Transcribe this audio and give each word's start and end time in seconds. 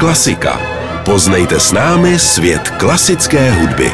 Klasika. 0.00 0.60
Poznejte 1.04 1.60
s 1.60 1.72
námi 1.72 2.18
svět 2.18 2.70
klasické 2.70 3.50
hudby. 3.50 3.92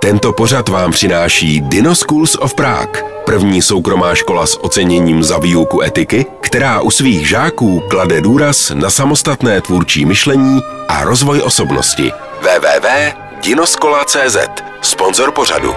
Tento 0.00 0.32
pořad 0.32 0.68
vám 0.68 0.92
přináší 0.92 1.60
Dino 1.60 1.94
Schools 1.94 2.36
of 2.40 2.54
Prague, 2.54 3.02
první 3.26 3.62
soukromá 3.62 4.14
škola 4.14 4.46
s 4.46 4.64
oceněním 4.64 5.22
za 5.24 5.38
výuku 5.38 5.82
etiky, 5.82 6.26
která 6.40 6.80
u 6.80 6.90
svých 6.90 7.28
žáků 7.28 7.82
klade 7.90 8.20
důraz 8.20 8.72
na 8.74 8.90
samostatné 8.90 9.60
tvůrčí 9.60 10.04
myšlení 10.04 10.60
a 10.88 11.04
rozvoj 11.04 11.40
osobnosti. 11.40 12.12
www.dinoskola.cz 12.40 14.36
Sponzor 14.82 15.32
pořadu. 15.32 15.74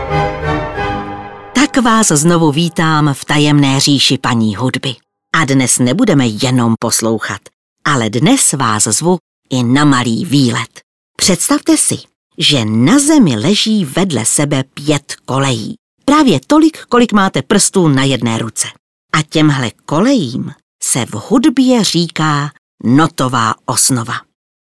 Tak 1.54 1.77
vás 1.84 2.07
znovu 2.07 2.52
vítám 2.52 3.14
v 3.14 3.25
tajemné 3.25 3.80
říši 3.80 4.18
paní 4.18 4.55
hudby. 4.55 4.96
A 5.34 5.46
dnes 5.46 5.80
nebudeme 5.80 6.28
jenom 6.28 6.76
poslouchat, 6.80 7.42
ale 7.86 8.10
dnes 8.10 8.54
vás 8.54 8.84
zvu 8.84 9.18
i 9.50 9.64
na 9.64 9.86
malý 9.86 10.26
výlet. 10.26 10.82
Představte 11.18 11.78
si, 11.78 11.98
že 12.38 12.66
na 12.66 13.00
zemi 13.00 13.36
leží 13.36 13.86
vedle 13.86 14.26
sebe 14.26 14.64
pět 14.64 15.16
kolejí. 15.26 15.76
Právě 16.05 16.40
tolik, 16.48 16.86
kolik 16.86 17.14
máte 17.14 17.42
prstů 17.42 17.88
na 17.88 18.04
jedné 18.04 18.38
ruce. 18.38 18.68
A 19.14 19.22
těmhle 19.22 19.72
kolejím 19.86 20.54
se 20.84 21.05
v 21.05 21.14
hudbě 21.14 21.84
říká 21.84 22.52
notová 22.84 23.54
osnova. 23.66 24.14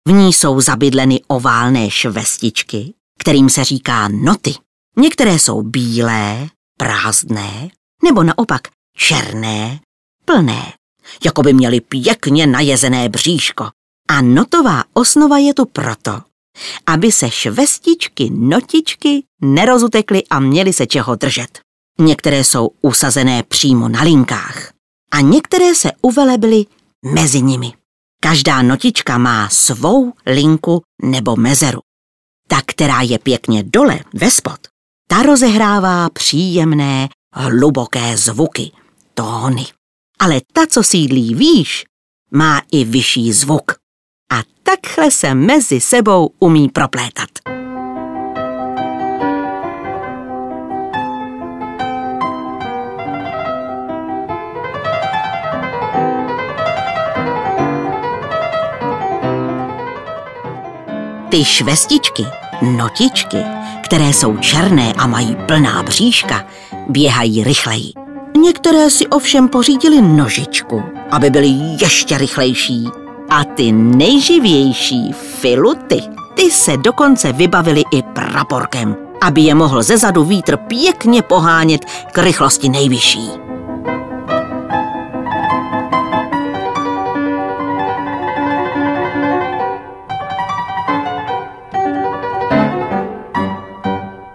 V 0.08 0.12
ní 0.12 0.32
jsou 0.32 0.60
zabydleny 0.60 1.20
oválné 1.26 1.90
švestičky, 1.90 2.94
kterým 3.18 3.50
se 3.50 3.64
říká 3.64 4.08
noty. 4.08 4.54
Některé 4.96 5.38
jsou 5.38 5.62
bílé, 5.62 6.48
prázdné, 6.78 7.68
nebo 8.04 8.22
naopak 8.22 8.60
černé, 8.96 9.80
plné, 10.24 10.72
jako 11.24 11.42
by 11.42 11.52
měly 11.52 11.80
pěkně 11.80 12.46
najezené 12.46 13.08
bříško. 13.08 13.68
A 14.08 14.20
notová 14.20 14.84
osnova 14.92 15.38
je 15.38 15.54
tu 15.54 15.64
proto, 15.64 16.20
aby 16.86 17.12
se 17.12 17.30
švestičky, 17.30 18.30
notičky 18.30 19.24
nerozutekly 19.42 20.22
a 20.30 20.40
měly 20.40 20.72
se 20.72 20.86
čeho 20.86 21.14
držet. 21.14 21.58
Některé 21.98 22.44
jsou 22.44 22.70
usazené 22.82 23.42
přímo 23.42 23.88
na 23.88 24.02
linkách 24.02 24.72
a 25.10 25.20
některé 25.20 25.74
se 25.74 25.90
uvelebily 26.02 26.64
mezi 27.04 27.42
nimi. 27.42 27.72
Každá 28.22 28.62
notička 28.62 29.18
má 29.18 29.48
svou 29.48 30.12
linku 30.26 30.82
nebo 31.02 31.36
mezeru. 31.36 31.80
Ta, 32.48 32.60
která 32.66 33.00
je 33.00 33.18
pěkně 33.18 33.62
dole, 33.62 34.00
ve 34.14 34.30
spod, 34.30 34.58
ta 35.08 35.22
rozehrává 35.22 36.10
příjemné, 36.10 37.08
hluboké 37.32 38.16
zvuky, 38.16 38.72
tóny. 39.14 39.66
Ale 40.18 40.40
ta, 40.52 40.66
co 40.66 40.82
sídlí 40.82 41.34
výš, 41.34 41.84
má 42.30 42.62
i 42.72 42.84
vyšší 42.84 43.32
zvuk. 43.32 43.72
A 44.32 44.42
takhle 44.62 45.10
se 45.10 45.34
mezi 45.34 45.80
sebou 45.80 46.30
umí 46.38 46.68
proplétat. 46.68 47.28
Ty 61.30 61.44
švestičky, 61.44 62.24
notičky, 62.62 63.38
které 63.84 64.08
jsou 64.08 64.36
černé 64.36 64.92
a 64.92 65.06
mají 65.06 65.36
plná 65.46 65.82
bříška, 65.82 66.46
běhají 66.88 67.44
rychleji. 67.44 68.03
Některé 68.44 68.90
si 68.90 69.06
ovšem 69.06 69.48
pořídili 69.48 70.02
nožičku, 70.02 70.82
aby 71.10 71.30
byly 71.30 71.48
ještě 71.80 72.18
rychlejší. 72.18 72.88
A 73.30 73.44
ty 73.44 73.72
nejživější 73.72 75.12
filuty, 75.12 76.00
ty 76.34 76.50
se 76.50 76.76
dokonce 76.76 77.32
vybavili 77.32 77.82
i 77.92 78.02
praporkem, 78.02 78.96
aby 79.20 79.40
je 79.40 79.54
mohl 79.54 79.82
zezadu 79.82 80.24
vítr 80.24 80.56
pěkně 80.56 81.22
pohánět 81.22 81.84
k 82.12 82.18
rychlosti 82.18 82.68
nejvyšší. 82.68 83.30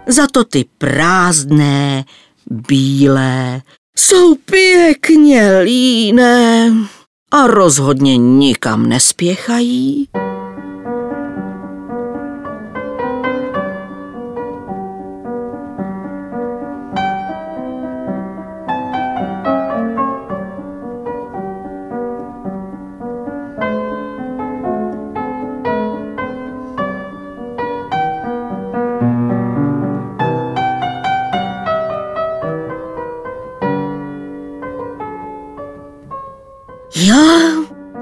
Za 0.07 0.27
to 0.31 0.43
ty 0.43 0.65
prázdné, 0.77 2.05
bílé, 2.49 3.61
jsou 3.99 4.35
pěkně 4.35 5.59
líné 5.59 6.73
a 7.31 7.47
rozhodně 7.47 8.17
nikam 8.17 8.89
nespěchají. 8.89 10.07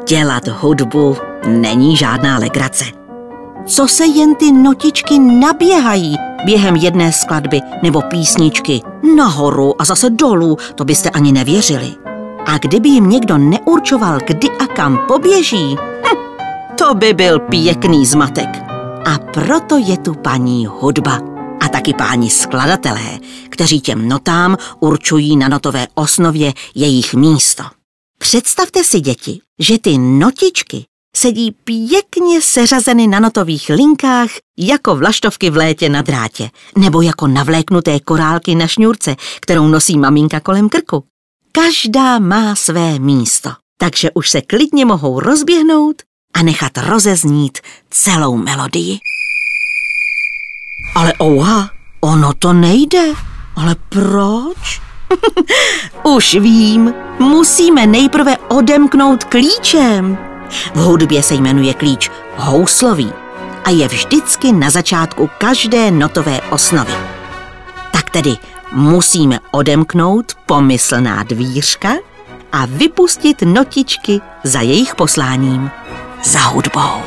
Dělat 0.07 0.47
hudbu 0.47 1.17
není 1.47 1.97
žádná 1.97 2.37
legrace. 2.37 2.85
Co 3.65 3.87
se 3.87 4.05
jen 4.05 4.35
ty 4.35 4.51
notičky 4.51 5.19
naběhají 5.19 6.15
během 6.45 6.75
jedné 6.75 7.11
skladby 7.11 7.61
nebo 7.83 8.01
písničky 8.01 8.81
nahoru 9.15 9.81
a 9.81 9.85
zase 9.85 10.09
dolů, 10.09 10.57
to 10.75 10.85
byste 10.85 11.09
ani 11.09 11.31
nevěřili. 11.31 11.93
A 12.45 12.57
kdyby 12.57 12.89
jim 12.89 13.09
někdo 13.09 13.37
neurčoval, 13.37 14.19
kdy 14.27 14.49
a 14.49 14.67
kam 14.67 14.99
poběží, 15.07 15.75
hm, 16.03 16.17
to 16.77 16.93
by 16.93 17.13
byl 17.13 17.39
pěkný 17.39 18.05
zmatek. 18.05 18.49
A 19.05 19.17
proto 19.33 19.77
je 19.77 19.97
tu 19.97 20.13
paní 20.13 20.65
hudba 20.65 21.19
a 21.59 21.67
taky 21.67 21.93
páni 21.93 22.29
skladatelé, 22.29 23.19
kteří 23.49 23.81
těm 23.81 24.07
notám 24.07 24.57
určují 24.79 25.37
na 25.37 25.47
notové 25.47 25.87
osnově 25.95 26.53
jejich 26.75 27.13
místo. 27.13 27.76
Představte 28.27 28.83
si, 28.83 28.99
děti, 28.99 29.39
že 29.59 29.79
ty 29.79 29.97
notičky 29.97 30.85
sedí 31.15 31.51
pěkně 31.51 32.41
seřazeny 32.41 33.07
na 33.07 33.19
notových 33.19 33.69
linkách 33.69 34.29
jako 34.57 34.95
vlaštovky 34.95 35.49
v 35.49 35.57
létě 35.57 35.89
na 35.89 36.01
drátě, 36.01 36.49
nebo 36.77 37.01
jako 37.01 37.27
navléknuté 37.27 37.99
korálky 37.99 38.55
na 38.55 38.67
šňůrce, 38.67 39.15
kterou 39.41 39.67
nosí 39.67 39.97
maminka 39.97 40.39
kolem 40.39 40.69
krku. 40.69 41.03
Každá 41.51 42.19
má 42.19 42.55
své 42.55 42.99
místo, 42.99 43.49
takže 43.79 44.11
už 44.11 44.29
se 44.29 44.41
klidně 44.41 44.85
mohou 44.85 45.19
rozběhnout 45.19 46.01
a 46.33 46.43
nechat 46.43 46.77
rozeznít 46.77 47.57
celou 47.89 48.37
melodii. 48.37 48.99
Ale 50.95 51.13
ouha, 51.21 51.69
ono 52.01 52.33
to 52.33 52.53
nejde. 52.53 53.13
Ale 53.55 53.75
proč? 53.89 54.86
Už 56.03 56.35
vím, 56.35 56.93
musíme 57.19 57.87
nejprve 57.87 58.37
odemknout 58.37 59.23
klíčem. 59.23 60.17
V 60.75 60.79
hudbě 60.79 61.23
se 61.23 61.33
jmenuje 61.33 61.73
klíč 61.73 62.11
houslový 62.35 63.13
a 63.65 63.69
je 63.69 63.87
vždycky 63.87 64.51
na 64.51 64.69
začátku 64.69 65.29
každé 65.37 65.91
notové 65.91 66.41
osnovy. 66.41 66.93
Tak 67.91 68.09
tedy 68.09 68.37
musíme 68.71 69.39
odemknout 69.51 70.33
pomyslná 70.45 71.23
dvířka 71.23 71.93
a 72.51 72.65
vypustit 72.65 73.41
notičky 73.41 74.21
za 74.43 74.61
jejich 74.61 74.95
posláním, 74.95 75.71
za 76.23 76.39
hudbou. 76.39 77.01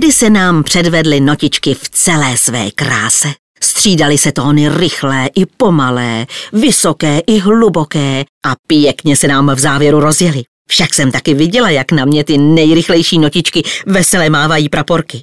Tady 0.00 0.12
se 0.12 0.30
nám 0.30 0.62
předvedly 0.62 1.20
notičky 1.20 1.74
v 1.74 1.88
celé 1.90 2.36
své 2.36 2.70
kráse. 2.70 3.28
Střídali 3.62 4.18
se 4.18 4.32
tóny 4.32 4.68
rychlé 4.68 5.30
i 5.34 5.46
pomalé, 5.46 6.26
vysoké 6.52 7.18
i 7.26 7.38
hluboké 7.38 8.24
a 8.46 8.54
pěkně 8.66 9.16
se 9.16 9.28
nám 9.28 9.50
v 9.54 9.58
závěru 9.58 10.00
rozjeli. 10.00 10.42
Však 10.70 10.94
jsem 10.94 11.12
taky 11.12 11.34
viděla, 11.34 11.70
jak 11.70 11.92
na 11.92 12.04
mě 12.04 12.24
ty 12.24 12.38
nejrychlejší 12.38 13.18
notičky 13.18 13.62
veselé 13.86 14.30
mávají 14.30 14.68
praporky. 14.68 15.20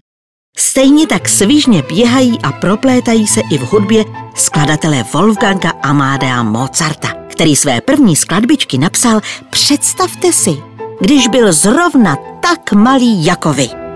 Stejně 0.57 1.07
tak 1.07 1.29
svižně 1.29 1.81
běhají 1.81 2.39
a 2.43 2.51
proplétají 2.51 3.27
se 3.27 3.41
i 3.51 3.57
v 3.57 3.61
hudbě 3.61 4.05
skladatele 4.35 5.03
Wolfganga 5.13 5.69
Amadea 5.69 6.43
Mozarta, 6.43 7.13
který 7.27 7.55
své 7.55 7.81
první 7.81 8.15
skladbičky 8.15 8.77
napsal, 8.77 9.21
představte 9.49 10.33
si, 10.33 10.57
když 10.99 11.27
byl 11.27 11.53
zrovna 11.53 12.15
tak 12.41 12.73
malý 12.73 13.25
jako 13.25 13.53
vy. 13.53 13.86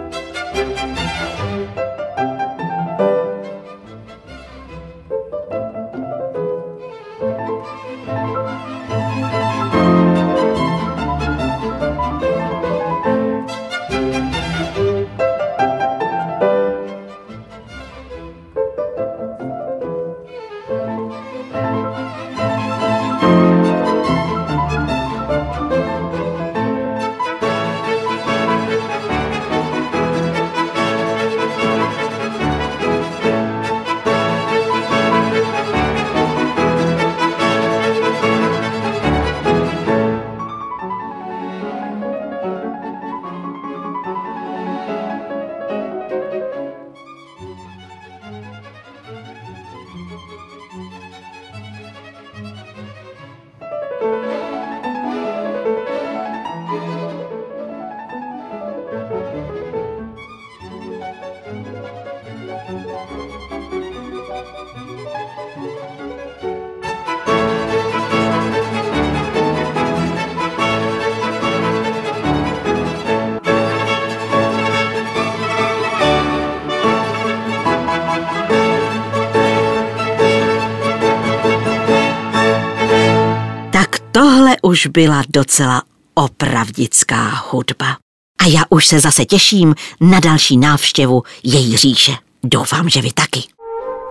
Už 84.72 84.88
byla 84.88 85.24
docela 85.30 85.82
opravdická 86.14 87.44
hudba. 87.50 87.98
A 88.42 88.46
já 88.48 88.62
už 88.70 88.88
se 88.88 89.00
zase 89.00 89.26
těším 89.26 89.76
na 90.02 90.20
další 90.20 90.58
návštěvu 90.58 91.24
její 91.44 91.78
říše. 91.78 92.12
Doufám, 92.44 92.90
že 92.90 93.02
vy 93.02 93.12
taky. 93.12 93.44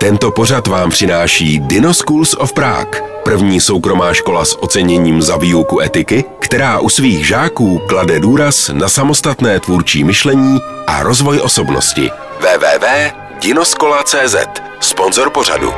Tento 0.00 0.30
pořad 0.30 0.66
vám 0.66 0.90
přináší 0.90 1.58
Dino 1.58 1.94
Schools 1.94 2.34
of 2.34 2.52
Prague, 2.52 3.02
první 3.24 3.60
soukromá 3.60 4.14
škola 4.14 4.44
s 4.44 4.62
oceněním 4.62 5.22
za 5.22 5.36
výuku 5.36 5.80
etiky, 5.80 6.24
která 6.38 6.78
u 6.78 6.88
svých 6.88 7.26
žáků 7.26 7.80
klade 7.88 8.20
důraz 8.20 8.68
na 8.68 8.88
samostatné 8.88 9.60
tvůrčí 9.60 10.04
myšlení 10.04 10.58
a 10.86 11.02
rozvoj 11.02 11.40
osobnosti. 11.40 12.10
www.dinoskola.cz 12.40 14.36
Sponzor 14.80 15.30
pořadu. 15.30 15.72